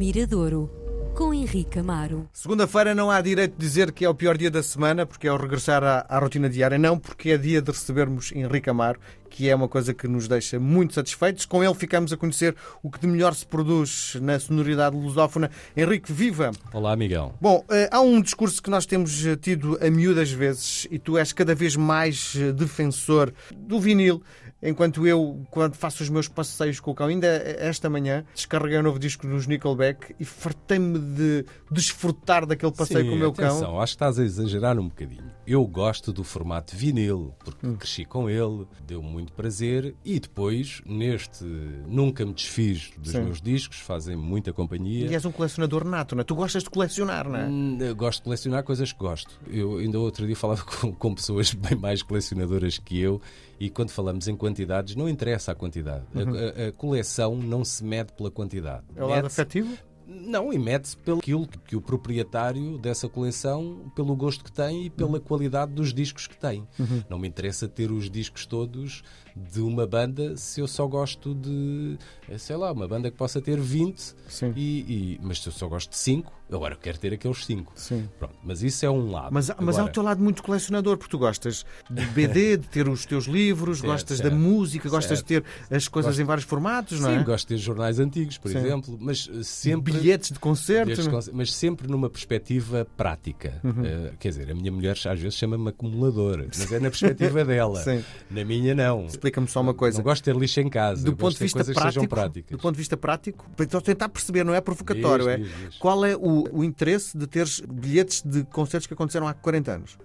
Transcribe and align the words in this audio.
Miradouro, 0.00 0.70
com 1.14 1.34
Henrique 1.34 1.78
Amaro. 1.78 2.26
Segunda-feira 2.32 2.94
não 2.94 3.10
há 3.10 3.20
direito 3.20 3.52
de 3.52 3.58
dizer 3.58 3.92
que 3.92 4.02
é 4.02 4.08
o 4.08 4.14
pior 4.14 4.34
dia 4.34 4.50
da 4.50 4.62
semana, 4.62 5.04
porque 5.04 5.28
é 5.28 5.32
o 5.32 5.36
regressar 5.36 5.84
à, 5.84 6.06
à 6.08 6.18
rotina 6.18 6.48
diária, 6.48 6.78
não, 6.78 6.98
porque 6.98 7.32
é 7.32 7.36
dia 7.36 7.60
de 7.60 7.70
recebermos 7.70 8.32
Henrique 8.32 8.70
Amaro, 8.70 8.98
que 9.30 9.48
é 9.48 9.54
uma 9.54 9.68
coisa 9.68 9.94
que 9.94 10.06
nos 10.08 10.26
deixa 10.28 10.58
muito 10.58 10.92
satisfeitos. 10.94 11.46
Com 11.46 11.62
ele 11.62 11.74
ficamos 11.74 12.12
a 12.12 12.16
conhecer 12.16 12.54
o 12.82 12.90
que 12.90 12.98
de 12.98 13.06
melhor 13.06 13.34
se 13.34 13.46
produz 13.46 14.16
na 14.20 14.38
sonoridade 14.38 14.96
lusófona. 14.96 15.50
Henrique, 15.76 16.12
viva! 16.12 16.50
Olá, 16.72 16.96
Miguel. 16.96 17.32
Bom, 17.40 17.64
eh, 17.70 17.88
há 17.92 18.00
um 18.00 18.20
discurso 18.20 18.60
que 18.60 18.68
nós 18.68 18.84
temos 18.84 19.24
eh, 19.24 19.36
tido 19.36 19.78
a 19.80 19.88
miúdas 19.88 20.30
vezes 20.32 20.86
e 20.90 20.98
tu 20.98 21.16
és 21.16 21.32
cada 21.32 21.54
vez 21.54 21.76
mais 21.76 22.34
eh, 22.36 22.52
defensor 22.52 23.32
do 23.56 23.80
vinil. 23.80 24.20
Enquanto 24.62 25.06
eu, 25.06 25.42
quando 25.50 25.74
faço 25.74 26.02
os 26.02 26.10
meus 26.10 26.28
passeios 26.28 26.80
com 26.80 26.90
o 26.90 26.94
cão, 26.94 27.06
ainda 27.06 27.26
esta 27.26 27.88
manhã, 27.88 28.26
descarreguei 28.34 28.78
um 28.78 28.82
novo 28.82 28.98
disco 28.98 29.26
nos 29.26 29.46
Nickelback 29.46 30.14
e 30.20 30.24
fartei-me 30.24 30.98
de 30.98 31.46
desfrutar 31.70 32.44
daquele 32.44 32.72
passeio 32.72 33.04
Sim, 33.04 33.08
com 33.08 33.16
o 33.16 33.18
meu 33.18 33.30
atenção, 33.30 33.60
cão. 33.60 33.80
acho 33.80 33.92
que 33.92 33.96
estás 33.96 34.18
a 34.18 34.22
exagerar 34.22 34.78
um 34.78 34.88
bocadinho. 34.88 35.24
Eu 35.50 35.66
gosto 35.66 36.12
do 36.12 36.22
formato 36.22 36.76
vinil, 36.76 37.34
porque 37.44 37.66
Hum. 37.66 37.74
cresci 37.74 38.04
com 38.04 38.30
ele, 38.30 38.66
deu 38.86 39.02
muito 39.02 39.32
prazer 39.32 39.96
e 40.04 40.20
depois, 40.20 40.80
neste 40.86 41.44
nunca 41.88 42.24
me 42.24 42.32
desfiz 42.32 42.92
dos 42.96 43.10
Sim. 43.10 43.22
meus 43.24 43.42
discos, 43.42 43.78
fazem 43.80 44.14
muita 44.16 44.52
companhia. 44.52 45.06
E 45.10 45.14
és 45.14 45.24
um 45.24 45.32
colecionador 45.32 45.84
nato, 45.84 46.14
não 46.14 46.20
é? 46.20 46.24
Tu 46.24 46.34
gostas 46.36 46.62
de 46.62 46.70
colecionar, 46.70 47.28
não 47.28 47.36
é? 47.36 47.46
Hum, 47.48 47.78
gosto 47.96 48.18
de 48.20 48.24
colecionar 48.24 48.62
coisas 48.62 48.92
que 48.92 48.98
gosto. 49.00 49.40
Eu 49.48 49.78
ainda 49.78 49.98
outro 49.98 50.24
dia 50.24 50.36
falava 50.36 50.62
com, 50.80 50.92
com 50.94 51.14
pessoas 51.14 51.52
bem 51.52 51.76
mais 51.76 52.00
colecionadoras 52.00 52.78
que 52.78 53.00
eu 53.00 53.20
e 53.58 53.68
quando 53.68 53.90
falamos 53.90 54.28
em 54.28 54.36
quantidades, 54.36 54.94
não 54.94 55.08
interessa 55.08 55.50
a 55.50 55.54
quantidade. 55.56 56.04
A- 56.14 56.64
A, 56.64 56.68
a 56.68 56.72
coleção 56.72 57.34
não 57.36 57.64
se 57.64 57.82
mede 57.84 58.12
pela 58.12 58.30
quantidade. 58.30 58.84
Uhum. 58.96 59.02
É 59.02 59.04
o 59.04 59.08
lado 59.08 59.26
afetivo? 59.26 59.76
Não, 60.12 60.52
e 60.52 60.58
mede-se 60.58 60.96
pelo 60.96 61.18
aquilo 61.18 61.46
que 61.46 61.76
o 61.76 61.80
proprietário 61.80 62.76
dessa 62.78 63.08
coleção, 63.08 63.92
pelo 63.94 64.16
gosto 64.16 64.42
que 64.42 64.50
tem 64.50 64.86
e 64.86 64.90
pela 64.90 65.20
qualidade 65.20 65.72
dos 65.72 65.94
discos 65.94 66.26
que 66.26 66.36
tem. 66.36 66.66
Não 67.08 67.16
me 67.16 67.28
interessa 67.28 67.68
ter 67.68 67.92
os 67.92 68.10
discos 68.10 68.44
todos 68.44 69.04
de 69.50 69.60
uma 69.60 69.86
banda 69.86 70.36
se 70.36 70.60
eu 70.60 70.66
só 70.68 70.86
gosto 70.86 71.34
de, 71.34 71.96
eh, 72.28 72.38
sei 72.38 72.56
lá, 72.56 72.72
uma 72.72 72.86
banda 72.86 73.10
que 73.10 73.16
possa 73.16 73.40
ter 73.40 73.58
20, 73.60 74.14
Sim. 74.28 74.52
e, 74.56 74.80
e- 75.16 75.20
mas 75.22 75.40
se 75.42 75.48
eu 75.48 75.52
só 75.52 75.68
gosto 75.68 75.90
de 75.90 75.96
5, 75.96 76.32
agora 76.52 76.74
eu 76.74 76.78
quero 76.78 76.98
ter 76.98 77.12
aqueles 77.14 77.44
5. 77.44 77.72
Sim. 77.76 78.08
Pronto, 78.18 78.34
mas 78.44 78.62
isso 78.62 78.84
é 78.84 78.90
um 78.90 79.10
lado. 79.10 79.28
Mas, 79.32 79.48
mas 79.58 79.76
há 79.76 79.78
o 79.78 79.80
Agora, 79.80 79.92
teu 79.92 80.02
lado 80.02 80.22
muito 80.22 80.42
colecionador, 80.42 80.96
porque 80.98 81.10
tu 81.10 81.18
gostas 81.18 81.64
de 81.88 82.04
BD, 82.06 82.56
de 82.58 82.68
ter 82.68 82.88
os 82.88 83.06
teus 83.06 83.26
livros, 83.26 83.78
Certo, 83.78 83.90
gostas 83.90 84.18
certo. 84.18 84.30
da 84.30 84.36
música, 84.36 84.88
gostas 84.88 85.18
de 85.18 85.24
ter 85.24 85.44
as 85.70 85.86
coisas 85.88 86.10
Gosto- 86.12 86.22
em 86.22 86.24
vários 86.24 86.44
formatos, 86.44 87.00
não 87.00 87.10
Sim, 87.10 87.16
é? 87.16 87.22
gosto 87.24 87.48
de 87.48 87.54
ter 87.54 87.60
jornais 87.60 87.98
antigos, 88.00 88.36
por 88.38 88.50
Sim. 88.50 88.58
exemplo, 88.58 88.96
mas 89.00 89.28
eh, 89.32 89.42
sempre. 89.42 89.92
Bilhetes 89.92 90.30
de 90.32 90.38
concertos. 90.38 90.98
Bilhetes 91.06 91.24
de 91.26 91.32
mas 91.32 91.52
sempre 91.54 91.88
numa 91.88 92.10
perspectiva 92.10 92.86
prática. 92.96 93.60
Uhum. 93.64 93.84
Eh, 93.84 94.12
quer 94.18 94.28
dizer, 94.30 94.50
a 94.50 94.54
minha 94.54 94.72
mulher 94.72 94.92
às 95.06 95.20
vezes 95.20 95.34
chama-me 95.38 95.68
acumuladora, 95.68 96.46
mas 96.46 96.72
é 96.72 96.80
na 96.80 96.90
perspectiva 96.90 97.44
dela. 97.46 97.80
Sim. 97.82 98.04
Na 98.30 98.44
minha, 98.44 98.74
não. 98.74 99.06
Explica-me 99.30 99.48
só 99.48 99.60
uma 99.60 99.74
coisa. 99.74 99.98
Não 99.98 100.04
gosto 100.04 100.22
de 100.24 100.32
ter 100.32 100.36
lixo 100.38 100.60
em 100.60 100.68
casa. 100.68 101.04
do 101.04 101.16
ponto 101.16 101.32
de 101.32 101.38
vista 101.44 101.64
prático, 101.64 102.08
práticas. 102.08 102.50
do 102.50 102.58
ponto 102.60 102.72
de 102.74 102.78
vista 102.78 102.96
prático, 102.96 103.46
para 103.56 103.66
tentar 103.80 104.08
perceber, 104.08 104.44
não 104.44 104.54
é 104.54 104.60
provocatório, 104.60 105.24
Diz, 105.26 105.34
é 105.34 105.36
diz, 105.38 105.66
diz. 105.70 105.78
qual 105.78 106.04
é 106.04 106.16
o, 106.16 106.58
o 106.58 106.64
interesse 106.64 107.16
de 107.16 107.26
teres 107.26 107.60
bilhetes 107.60 108.22
de 108.24 108.44
concertos 108.44 108.86
que 108.86 108.94
aconteceram 108.94 109.26
há 109.28 109.34
40 109.34 109.72
anos? 109.72 109.98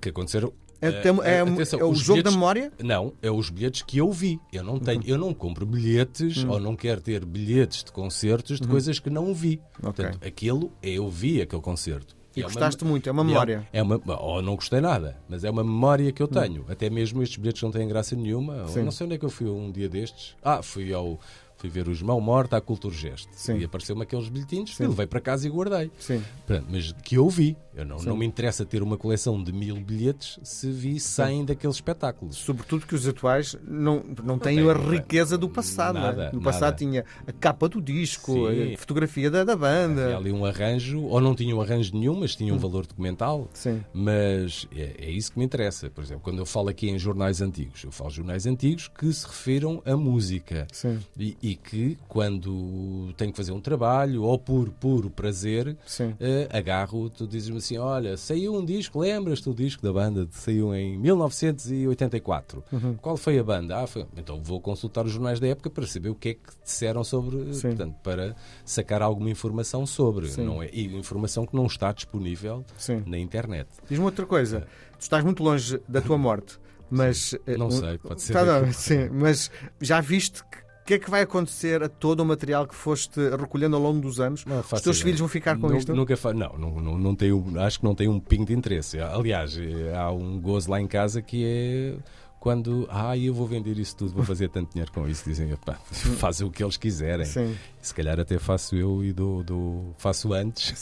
Que 0.00 0.10
aconteceram. 0.10 0.52
É, 0.80 0.88
eh, 0.90 1.02
é- 1.24 1.40
atenção, 1.40 1.80
é 1.80 1.84
o 1.84 1.92
jogo 1.92 2.22
da 2.22 2.30
bilhetes- 2.30 2.34
memória? 2.34 2.72
Não, 2.84 3.12
é 3.20 3.28
os 3.30 3.50
bilhetes 3.50 3.82
que 3.82 3.98
eu 3.98 4.12
vi. 4.12 4.38
Eu 4.52 4.62
não 4.62 4.78
tenho, 4.78 5.02
eu 5.06 5.18
não 5.18 5.34
compro 5.34 5.66
bilhetes 5.66 6.44
ou 6.44 6.60
não 6.60 6.76
quero 6.76 7.00
ter 7.00 7.24
bilhetes 7.24 7.82
de 7.82 7.90
concertos 7.90 8.60
de 8.60 8.68
coisas 8.68 9.00
que 9.00 9.10
não 9.10 9.34
vi. 9.34 9.60
Ok. 9.82 10.04
Portanto, 10.04 10.24
aquilo 10.24 10.70
eu 10.80 11.08
vi 11.10 11.42
aquele 11.42 11.62
concerto. 11.62 12.16
E 12.38 12.42
É 12.42 12.44
uma- 12.46 12.52
gostaste 12.52 12.84
muito, 12.84 13.08
é 13.08 13.12
uma 13.12 13.24
memória. 13.24 13.66
É 13.72 13.82
uma, 13.82 14.00
ou 14.20 14.40
não 14.42 14.54
gostei 14.54 14.80
nada, 14.80 15.16
mas 15.28 15.44
é 15.44 15.50
uma 15.50 15.64
memória 15.64 16.10
que 16.12 16.22
eu 16.22 16.28
tenho. 16.28 16.64
Até 16.68 16.88
mesmo 16.90 17.22
estes 17.22 17.36
bilhetes 17.38 17.62
não 17.62 17.70
têm 17.70 17.86
graça 17.88 18.14
nenhuma. 18.16 18.66
Não 18.82 18.90
sei 18.90 19.06
onde 19.06 19.14
é 19.14 19.18
que 19.18 19.24
eu 19.24 19.30
fui 19.30 19.48
um 19.48 19.70
dia 19.70 19.88
destes. 19.88 20.36
Ah, 20.42 20.62
fui 20.62 20.92
ao. 20.92 21.18
Fui 21.58 21.68
ver 21.68 21.88
os 21.88 22.00
Mão 22.00 22.20
Morta 22.20 22.56
à 22.56 22.60
Culturgest. 22.60 23.28
Sim. 23.32 23.58
E 23.58 23.64
apareceu-me 23.64 24.02
aqueles 24.02 24.28
bilhetinhos, 24.28 24.78
eu 24.78 24.88
levei 24.90 25.06
para 25.06 25.20
casa 25.20 25.46
e 25.46 25.50
guardei. 25.50 25.90
Sim. 25.98 26.22
Pronto, 26.46 26.66
mas 26.70 26.92
que 27.02 27.16
eu 27.16 27.28
vi. 27.28 27.56
Eu 27.74 27.84
não, 27.84 27.96
não 27.98 28.16
me 28.16 28.26
interessa 28.26 28.64
ter 28.64 28.82
uma 28.82 28.96
coleção 28.96 29.40
de 29.42 29.52
mil 29.52 29.76
bilhetes 29.80 30.38
se 30.42 30.68
vi 30.70 30.98
100 30.98 31.44
daqueles 31.46 31.76
espetáculos. 31.76 32.36
Sobretudo 32.36 32.84
que 32.86 32.94
os 32.94 33.06
atuais 33.06 33.56
não, 33.64 34.02
não 34.24 34.36
têm 34.38 34.56
têm, 34.56 34.68
a 34.70 34.74
não 34.74 34.88
é? 34.92 34.96
riqueza 34.96 35.38
do 35.38 35.48
passado. 35.48 35.94
não 35.94 36.02
é? 36.02 36.04
Nada, 36.06 36.30
No 36.32 36.40
passado 36.40 36.62
nada. 36.64 36.76
tinha 36.76 37.04
a 37.26 37.32
capa 37.32 37.68
do 37.68 37.80
disco, 37.80 38.32
Sim. 38.50 38.74
a 38.74 38.78
fotografia 38.78 39.30
da, 39.30 39.44
da 39.44 39.52
Havia 39.52 39.68
banda. 39.88 40.16
ali 40.16 40.32
um 40.32 40.44
arranjo, 40.44 41.02
ou 41.02 41.20
não 41.20 41.34
tinha 41.36 41.54
um 41.54 41.60
arranjo 41.60 41.92
nenhum, 41.96 42.18
mas 42.18 42.34
tinha 42.34 42.52
um 42.52 42.58
valor 42.58 42.84
documental. 42.86 43.48
Sim. 43.52 43.80
Mas 43.92 44.66
é, 44.74 44.94
é 45.06 45.10
isso 45.10 45.32
que 45.32 45.38
me 45.38 45.44
interessa. 45.44 45.88
Por 45.90 46.02
exemplo, 46.02 46.22
quando 46.22 46.38
eu 46.38 46.46
falo 46.46 46.68
aqui 46.68 46.88
em 46.88 46.98
jornais 46.98 47.40
antigos, 47.40 47.84
eu 47.84 47.92
falo 47.92 48.10
jornais 48.10 48.46
antigos 48.46 48.88
que 48.88 49.12
se 49.12 49.26
refiram 49.26 49.82
à 49.84 49.96
música. 49.96 50.66
Sim. 50.72 50.98
E, 51.18 51.36
e 51.48 51.54
que 51.56 51.96
quando 52.08 53.12
tenho 53.16 53.30
que 53.30 53.36
fazer 53.36 53.52
um 53.52 53.60
trabalho 53.60 54.22
ou 54.22 54.38
por 54.38 54.68
puro 54.70 55.08
prazer, 55.08 55.76
eh, 56.20 56.48
agarro, 56.52 57.08
tu 57.08 57.26
dizes-me 57.26 57.56
assim: 57.58 57.78
olha, 57.78 58.16
saiu 58.16 58.54
um 58.54 58.64
disco, 58.64 58.98
lembras-te 59.00 59.44
do 59.44 59.54
disco 59.54 59.82
da 59.82 59.92
banda? 59.92 60.26
Saiu 60.30 60.74
em 60.74 60.98
1984. 60.98 62.62
Uhum. 62.72 62.94
Qual 62.96 63.16
foi 63.16 63.38
a 63.38 63.44
banda? 63.44 63.78
Ah, 63.82 63.86
foi... 63.86 64.06
Então 64.16 64.40
vou 64.42 64.60
consultar 64.60 65.04
os 65.06 65.12
jornais 65.12 65.40
da 65.40 65.46
época 65.48 65.70
para 65.70 65.86
saber 65.86 66.08
o 66.10 66.14
que 66.14 66.30
é 66.30 66.34
que 66.34 66.40
disseram 66.64 67.02
sobre, 67.04 67.54
Sim. 67.54 67.68
portanto, 67.68 67.96
para 68.02 68.36
sacar 68.64 69.02
alguma 69.02 69.30
informação 69.30 69.86
sobre. 69.86 70.28
Sim. 70.28 70.44
Não 70.44 70.62
é, 70.62 70.68
e 70.72 70.84
informação 70.96 71.46
que 71.46 71.54
não 71.54 71.66
está 71.66 71.92
disponível 71.92 72.64
Sim. 72.76 73.02
na 73.06 73.18
internet. 73.18 73.68
Diz-me 73.88 74.04
outra 74.04 74.26
coisa. 74.26 74.66
Tu 74.98 75.02
estás 75.02 75.24
muito 75.24 75.42
longe 75.42 75.80
da 75.88 76.00
tua 76.00 76.18
morte, 76.18 76.58
mas. 76.90 77.34
eh, 77.46 77.56
Não 77.56 77.70
sei, 77.70 77.98
pode 77.98 78.20
ser 78.22 78.32
Tá, 78.32 78.44
não, 78.44 78.72
sim, 78.72 79.08
mas 79.10 79.50
já 79.80 80.00
viste 80.00 80.42
que. 80.44 80.67
O 80.88 80.90
que 80.90 80.94
é 80.94 80.98
que 80.98 81.10
vai 81.10 81.20
acontecer 81.20 81.82
a 81.82 81.88
todo 81.90 82.20
o 82.20 82.24
material 82.24 82.66
que 82.66 82.74
foste 82.74 83.20
recolhendo 83.36 83.76
ao 83.76 83.82
longo 83.82 84.00
dos 84.00 84.20
anos? 84.20 84.46
Não 84.46 84.60
Os 84.60 84.80
teus 84.80 85.02
filhos 85.02 85.20
vão 85.20 85.28
ficar 85.28 85.58
com 85.58 85.70
isto? 85.74 85.94
Nunca 85.94 86.16
fa... 86.16 86.32
Não, 86.32 86.56
não, 86.56 86.80
não, 86.80 86.96
não 86.96 87.14
tenho, 87.14 87.60
acho 87.60 87.80
que 87.80 87.84
não 87.84 87.94
tem 87.94 88.08
um 88.08 88.18
pingo 88.18 88.46
de 88.46 88.54
interesse. 88.54 88.98
Aliás, 88.98 89.58
eh, 89.58 89.94
há 89.94 90.10
um 90.10 90.40
gozo 90.40 90.70
lá 90.70 90.80
em 90.80 90.86
casa 90.86 91.20
que 91.20 91.44
é 91.44 91.94
quando, 92.40 92.88
ah, 92.90 93.14
eu 93.18 93.34
vou 93.34 93.46
vender 93.46 93.78
isso 93.78 93.96
tudo, 93.96 94.14
vou 94.14 94.24
fazer 94.24 94.48
tanto 94.48 94.72
dinheiro 94.72 94.90
com 94.90 95.06
isso. 95.06 95.28
Dizem, 95.28 95.50
"Epá, 95.50 95.74
fazem 96.16 96.46
o 96.46 96.50
que 96.50 96.64
eles 96.64 96.78
quiserem. 96.78 97.26
Sim. 97.26 97.54
Se 97.82 97.94
calhar 97.94 98.18
até 98.18 98.38
faço 98.38 98.74
eu 98.74 99.04
e 99.04 99.12
do, 99.12 99.42
do... 99.42 99.94
faço 99.98 100.32
antes. 100.32 100.72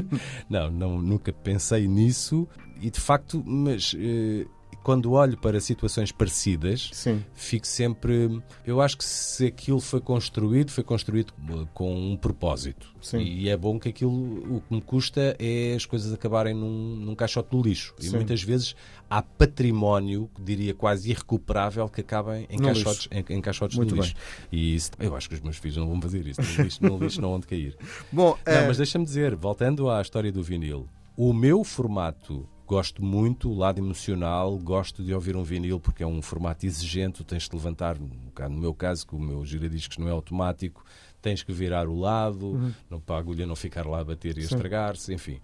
não, 0.46 0.70
não, 0.70 1.00
nunca 1.00 1.32
pensei 1.32 1.88
nisso 1.88 2.46
e 2.82 2.90
de 2.90 3.00
facto, 3.00 3.42
mas 3.46 3.96
eh, 3.98 4.44
quando 4.84 5.12
olho 5.12 5.36
para 5.38 5.58
situações 5.60 6.12
parecidas, 6.12 6.90
Sim. 6.92 7.24
fico 7.32 7.66
sempre. 7.66 8.40
Eu 8.66 8.82
acho 8.82 8.98
que 8.98 9.04
se 9.04 9.46
aquilo 9.46 9.80
foi 9.80 9.98
construído, 9.98 10.70
foi 10.70 10.84
construído 10.84 11.32
eh, 11.48 11.66
com 11.72 12.12
um 12.12 12.16
propósito. 12.18 12.94
Sim. 13.00 13.20
E 13.20 13.48
é 13.48 13.56
bom 13.56 13.78
que 13.80 13.88
aquilo. 13.88 14.12
O 14.56 14.60
que 14.60 14.74
me 14.74 14.82
custa 14.82 15.34
é 15.38 15.74
as 15.74 15.86
coisas 15.86 16.12
acabarem 16.12 16.54
num, 16.54 16.96
num 16.96 17.14
caixote 17.14 17.48
do 17.50 17.62
lixo. 17.62 17.94
E 17.98 18.04
Sim. 18.04 18.16
muitas 18.16 18.42
vezes 18.42 18.76
há 19.08 19.22
património, 19.22 20.30
diria 20.38 20.74
quase 20.74 21.10
irrecuperável, 21.10 21.88
que 21.88 22.02
acabem 22.02 22.46
em 22.50 22.58
No 22.58 22.64
caixotes, 22.64 23.08
em, 23.10 23.24
em 23.36 23.40
caixotes 23.40 23.78
Muito 23.78 23.94
de 23.94 24.00
lixo. 24.02 24.14
E 24.52 24.74
isso, 24.74 24.90
eu 24.98 25.16
acho 25.16 25.30
que 25.30 25.34
os 25.34 25.40
meus 25.40 25.56
filhos 25.56 25.78
não 25.78 25.88
vão 25.88 26.00
fazer 26.02 26.26
isso. 26.26 26.42
No 26.42 26.62
lixo, 26.62 26.82
no 26.82 26.98
lixo 26.98 27.20
não 27.22 27.30
vão 27.30 27.40
de 27.40 27.46
cair. 27.46 27.74
Bom, 28.12 28.36
Não, 28.46 28.52
eh, 28.52 28.66
mas 28.66 28.76
deixa-me 28.76 29.04
dizer, 29.06 29.34
voltando 29.34 29.88
à 29.88 30.02
história 30.02 30.30
do 30.30 30.42
vinil, 30.42 30.86
o 31.16 31.32
meu 31.32 31.64
formato. 31.64 32.46
Gosto 32.66 33.04
muito, 33.04 33.50
o 33.50 33.54
lado 33.54 33.78
emocional, 33.78 34.56
gosto 34.58 35.02
de 35.04 35.12
ouvir 35.12 35.36
um 35.36 35.42
vinil 35.42 35.78
porque 35.78 36.02
é 36.02 36.06
um 36.06 36.22
formato 36.22 36.64
exigente, 36.64 37.22
tens 37.22 37.46
de 37.48 37.54
levantar, 37.54 37.96
no 37.98 38.56
meu 38.58 38.72
caso, 38.74 39.06
que 39.06 39.14
o 39.14 39.18
meu 39.20 39.44
giradiscos 39.44 39.98
não 39.98 40.08
é 40.08 40.10
automático, 40.10 40.82
tens 41.20 41.42
que 41.42 41.52
virar 41.52 41.88
o 41.88 41.98
lado, 41.98 42.46
Uhum. 42.52 42.72
não, 42.88 43.00
para 43.00 43.16
a 43.16 43.18
agulha 43.18 43.46
não 43.46 43.54
ficar 43.54 43.86
lá 43.86 44.00
a 44.00 44.04
bater 44.04 44.38
e 44.38 44.40
a 44.40 44.44
estragar-se, 44.44 45.12
enfim. 45.12 45.40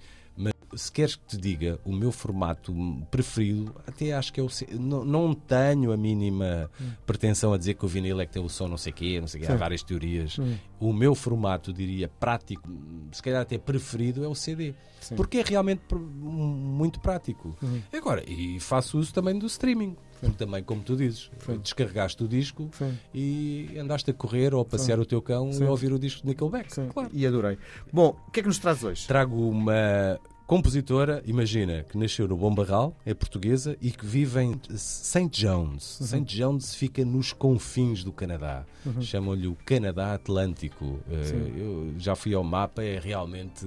Se 0.75 0.91
queres 0.93 1.17
que 1.17 1.25
te 1.27 1.37
diga 1.37 1.79
o 1.85 1.93
meu 1.93 2.13
formato 2.13 2.73
preferido, 3.11 3.75
até 3.87 4.13
acho 4.13 4.33
que 4.33 4.39
é 4.41 4.43
o. 4.43 4.49
Não, 4.79 5.05
não 5.05 5.35
tenho 5.35 5.91
a 5.93 5.97
mínima 5.97 6.71
Hum. 6.81 6.91
pretensão 7.05 7.53
a 7.53 7.59
dizer 7.59 7.75
que 7.75 7.85
o 7.85 7.89
vinil 7.89 8.21
é 8.21 8.27
que 8.27 8.33
tem 8.33 8.43
o 8.43 8.49
som 8.49 8.69
não 8.69 8.77
sei 8.77 8.93
quê, 8.93 9.21
não 9.21 9.27
sei 9.27 9.41
quê, 9.41 9.47
há 9.47 9.53
Sim. 9.53 9.57
várias 9.57 9.83
teorias. 9.83 10.39
Hum. 10.39 10.55
O 10.79 10.93
meu 10.93 11.15
formato, 11.15 11.73
diria, 11.73 12.09
prático, 12.09 12.69
se 13.13 13.23
calhar 13.23 13.43
até 13.43 13.59
preferido, 13.59 14.25
é 14.25 14.29
o 14.29 14.35
CD. 14.35 14.75
Sim. 15.01 15.17
Porque 15.17 15.39
é 15.39 15.43
realmente 15.43 15.83
muito 15.95 17.01
prático. 17.01 17.57
Uhum. 17.63 17.83
Agora, 17.93 18.23
e 18.31 18.61
faço 18.61 18.99
uso 18.99 19.13
também 19.13 19.39
do 19.39 19.47
streaming. 19.47 19.97
Porque 20.21 20.37
também, 20.37 20.63
como 20.63 20.83
tu 20.83 20.95
dizes, 20.97 21.31
Sim. 21.45 21.59
descarregaste 21.59 22.23
o 22.23 22.29
disco 22.29 22.69
Sim. 22.73 22.97
e 23.15 23.77
andaste 23.79 24.11
a 24.11 24.15
correr 24.15 24.55
ou 24.55 24.61
a 24.61 24.65
passear 24.65 25.01
o 25.01 25.07
teu 25.07 25.21
cão 25.23 25.51
Sim. 25.53 25.65
e 25.65 25.67
a 25.67 25.71
ouvir 25.71 25.93
o 25.93 25.99
disco 25.99 26.23
de 26.23 26.29
Nickelback. 26.29 26.73
Sim. 26.75 26.89
Claro. 26.89 27.09
E 27.13 27.27
adorei. 27.27 27.57
Bom, 27.93 28.15
o 28.29 28.31
que 28.31 28.41
é 28.41 28.43
que 28.43 28.49
nos 28.49 28.59
traz 28.59 28.85
hoje? 28.85 29.07
Trago 29.07 29.35
uma 29.49 30.21
compositora, 30.51 31.23
imagina, 31.27 31.85
que 31.85 31.97
nasceu 31.97 32.27
no 32.27 32.37
Bom 32.37 32.53
Barral, 32.53 32.93
é 33.07 33.15
portuguesa 33.15 33.77
e 33.81 33.93
que 33.93 34.05
vive 34.05 34.41
em 34.41 34.61
St. 34.75 35.29
John's. 35.31 36.01
Uhum. 36.01 36.07
St. 36.09 36.25
John's 36.25 36.75
fica 36.75 37.05
nos 37.05 37.33
confins 37.33 38.03
do 38.03 38.11
Canadá. 38.11 38.65
Uhum. 38.85 39.01
Chamam-lhe 39.01 39.47
o 39.47 39.57
Canadá 39.65 40.13
Atlântico. 40.13 40.85
Uh, 40.85 41.57
eu 41.57 41.95
já 41.99 42.17
fui 42.17 42.35
ao 42.35 42.43
mapa, 42.43 42.83
é 42.83 42.99
realmente 42.99 43.65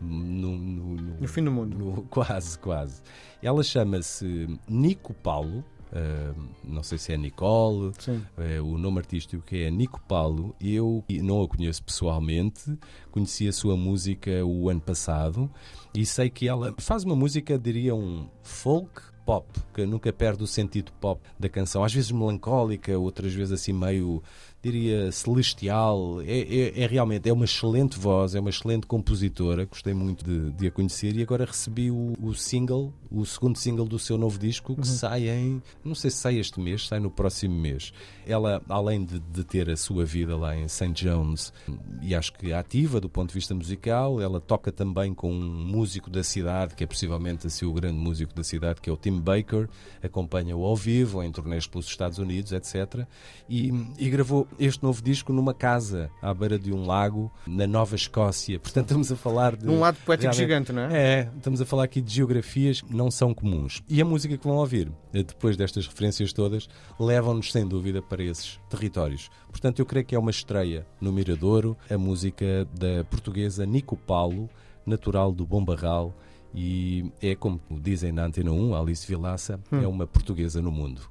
no, 0.00 0.56
no, 0.56 0.96
no, 0.96 1.20
no 1.20 1.28
fim 1.28 1.44
do 1.44 1.52
mundo. 1.52 2.06
Quase, 2.08 2.58
quase. 2.58 3.02
Ela 3.42 3.62
chama-se 3.62 4.58
Nico 4.66 5.12
Paulo. 5.12 5.62
Uh, 5.92 6.48
não 6.64 6.82
sei 6.82 6.96
se 6.96 7.12
é 7.12 7.18
Nicole, 7.18 7.88
uh, 7.88 8.64
o 8.64 8.78
nome 8.78 8.98
artístico 8.98 9.42
que 9.42 9.64
é 9.64 9.70
Nico 9.70 10.00
Paulo. 10.08 10.56
Eu 10.58 11.04
não 11.10 11.42
a 11.42 11.48
conheço 11.48 11.82
pessoalmente, 11.82 12.78
conheci 13.10 13.46
a 13.46 13.52
sua 13.52 13.76
música 13.76 14.44
o 14.44 14.70
ano 14.70 14.80
passado 14.80 15.50
e 15.94 16.06
sei 16.06 16.30
que 16.30 16.48
ela 16.48 16.74
faz 16.78 17.04
uma 17.04 17.14
música, 17.14 17.58
diria 17.58 17.94
um 17.94 18.26
folk 18.42 19.02
pop, 19.24 19.46
que 19.74 19.84
nunca 19.86 20.12
perde 20.12 20.42
o 20.42 20.46
sentido 20.46 20.92
pop 21.00 21.20
da 21.38 21.48
canção. 21.48 21.84
Às 21.84 21.92
vezes 21.92 22.10
melancólica, 22.10 22.98
outras 22.98 23.32
vezes 23.32 23.52
assim 23.52 23.72
meio 23.72 24.22
diria, 24.62 25.10
celestial. 25.10 26.22
É, 26.22 26.38
é, 26.38 26.82
é, 26.82 26.86
realmente 26.86 27.28
é 27.28 27.32
uma 27.32 27.44
excelente 27.44 27.98
voz, 27.98 28.34
é 28.34 28.40
uma 28.40 28.50
excelente 28.50 28.86
compositora. 28.86 29.64
Gostei 29.64 29.92
muito 29.92 30.24
de, 30.24 30.52
de 30.52 30.66
a 30.68 30.70
conhecer 30.70 31.16
e 31.16 31.22
agora 31.22 31.44
recebi 31.44 31.90
o, 31.90 32.14
o, 32.20 32.32
single, 32.32 32.94
o 33.10 33.26
segundo 33.26 33.58
single 33.58 33.86
do 33.86 33.98
seu 33.98 34.16
novo 34.16 34.38
disco, 34.38 34.74
que 34.74 34.80
uhum. 34.80 34.84
sai 34.84 35.28
em. 35.28 35.60
Não 35.84 35.94
sei 35.94 36.10
se 36.10 36.18
sai 36.18 36.38
este 36.38 36.60
mês, 36.60 36.86
sai 36.86 37.00
no 37.00 37.10
próximo 37.10 37.54
mês. 37.54 37.92
Ela, 38.24 38.62
além 38.68 39.04
de, 39.04 39.18
de 39.18 39.42
ter 39.42 39.68
a 39.68 39.76
sua 39.76 40.04
vida 40.04 40.36
lá 40.36 40.56
em 40.56 40.68
St. 40.68 40.92
John's, 40.92 41.52
e 42.00 42.14
acho 42.14 42.32
que 42.34 42.52
ativa 42.52 43.00
do 43.00 43.08
ponto 43.08 43.28
de 43.28 43.34
vista 43.34 43.54
musical, 43.54 44.20
ela 44.20 44.40
toca 44.40 44.70
também 44.70 45.12
com 45.12 45.32
um 45.32 45.66
músico 45.66 46.08
da 46.08 46.22
cidade, 46.22 46.76
que 46.76 46.84
é 46.84 46.86
possivelmente 46.86 47.48
assim, 47.48 47.66
o 47.66 47.72
grande 47.72 47.98
músico 47.98 48.32
da 48.32 48.44
cidade, 48.44 48.80
que 48.80 48.88
é 48.88 48.92
o 48.92 48.96
Tim 48.96 49.11
Baker, 49.20 49.68
acompanha-o 50.02 50.64
ao 50.64 50.76
vivo, 50.76 51.22
em 51.22 51.30
turnês 51.30 51.66
pelos 51.66 51.86
Estados 51.86 52.18
Unidos, 52.18 52.52
etc. 52.52 53.06
E, 53.48 53.72
e 53.98 54.10
gravou 54.10 54.46
este 54.58 54.82
novo 54.82 55.02
disco 55.02 55.32
numa 55.32 55.54
casa 55.54 56.10
à 56.20 56.32
beira 56.32 56.58
de 56.58 56.72
um 56.72 56.86
lago 56.86 57.30
na 57.46 57.66
Nova 57.66 57.94
Escócia. 57.94 58.58
Portanto, 58.58 58.86
estamos 58.86 59.12
a 59.12 59.16
falar 59.16 59.56
de. 59.56 59.66
Num 59.66 59.80
lado 59.80 59.98
poético 60.04 60.32
gigante, 60.32 60.72
não 60.72 60.82
é? 60.82 60.92
É, 60.92 61.30
estamos 61.36 61.60
a 61.60 61.66
falar 61.66 61.84
aqui 61.84 62.00
de 62.00 62.12
geografias 62.12 62.80
que 62.80 62.94
não 62.94 63.10
são 63.10 63.34
comuns. 63.34 63.82
E 63.88 64.00
a 64.00 64.04
música 64.04 64.36
que 64.36 64.46
vão 64.46 64.56
ouvir, 64.56 64.90
depois 65.12 65.56
destas 65.56 65.86
referências 65.86 66.32
todas, 66.32 66.68
levam-nos 66.98 67.52
sem 67.52 67.66
dúvida 67.66 68.00
para 68.00 68.22
esses 68.22 68.58
territórios. 68.68 69.30
Portanto, 69.50 69.78
eu 69.78 69.86
creio 69.86 70.06
que 70.06 70.14
é 70.14 70.18
uma 70.18 70.30
estreia 70.30 70.86
no 71.00 71.12
Miradouro, 71.12 71.76
a 71.90 71.98
música 71.98 72.66
da 72.72 73.04
portuguesa 73.04 73.66
Nico 73.66 73.96
Paulo, 73.96 74.48
natural 74.86 75.32
do 75.32 75.46
Bom 75.46 75.64
Barral. 75.64 76.14
E 76.54 77.10
é 77.20 77.34
como 77.34 77.60
dizem 77.70 78.12
na 78.12 78.24
Antena 78.24 78.52
1, 78.52 78.74
Alice 78.74 79.06
Vilaça, 79.06 79.58
hum. 79.72 79.82
é 79.82 79.86
uma 79.86 80.06
portuguesa 80.06 80.60
no 80.60 80.70
mundo. 80.70 81.02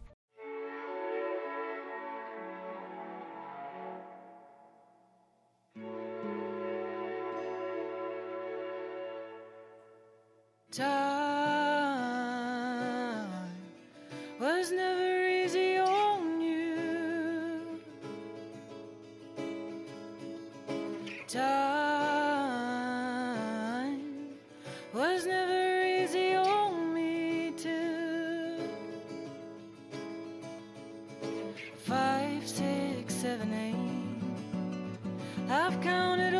I've 35.53 35.81
counted 35.81 36.33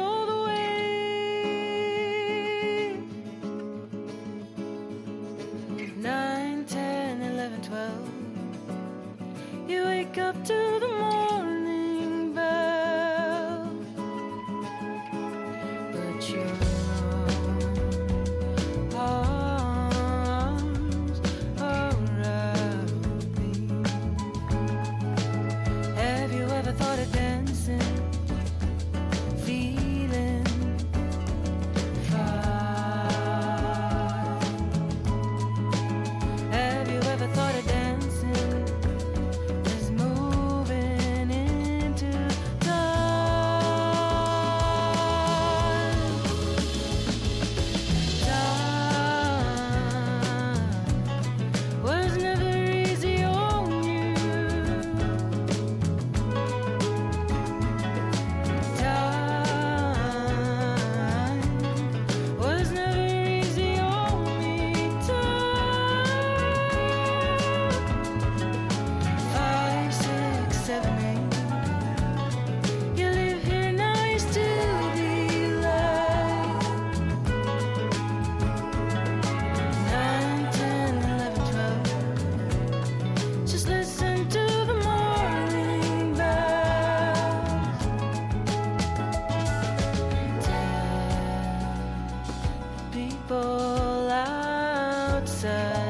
people 93.32 94.10
outside. 94.12 95.81